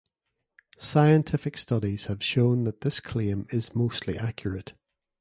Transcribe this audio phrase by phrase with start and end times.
[0.79, 4.73] Scientific studies have shown that this claim is mostly accurate.